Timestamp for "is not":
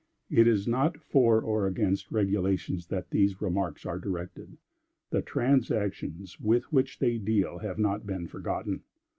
0.47-0.97